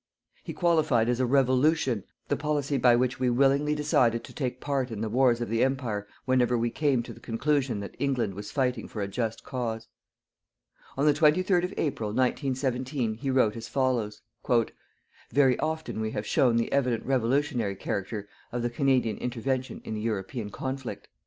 He 0.43 0.51
qualified 0.51 1.09
as 1.09 1.19
a 1.19 1.27
Revolution 1.27 2.05
the 2.27 2.35
policy 2.35 2.79
by 2.79 2.95
which 2.95 3.19
we 3.19 3.29
willingly 3.29 3.75
decided 3.75 4.23
to 4.23 4.33
take 4.33 4.59
part 4.59 4.89
in 4.89 5.01
the 5.01 5.09
wars 5.09 5.41
of 5.41 5.47
the 5.47 5.63
Empire 5.63 6.07
whenever 6.25 6.57
we 6.57 6.71
came 6.71 7.03
to 7.03 7.13
the 7.13 7.19
conclusion 7.19 7.81
that 7.81 7.93
England 7.99 8.33
was 8.33 8.49
fighting 8.49 8.87
for 8.87 9.03
a 9.03 9.07
just 9.07 9.43
cause. 9.43 9.89
On 10.97 11.05
the 11.05 11.13
23rd 11.13 11.65
of 11.65 11.73
April, 11.77 12.09
1917, 12.09 13.13
he 13.13 13.29
wrote 13.29 13.55
as 13.55 13.67
follows: 13.67 14.23
"_Very 14.43 15.55
often 15.59 15.99
we 16.01 16.09
have 16.09 16.25
shown 16.25 16.55
the 16.55 16.71
evident 16.73 17.05
revolutionary 17.05 17.75
character 17.75 18.27
of 18.51 18.63
the 18.63 18.71
Canadian 18.71 19.17
intervention 19.19 19.81
in 19.85 19.93
the 19.93 20.01
European 20.01 20.49
conflict. 20.49 21.09